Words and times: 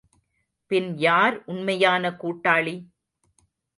பின் 0.71 0.97
யார் 0.97 1.43
உண்மையான 1.45 2.11
கூட்டாளி? 2.23 2.75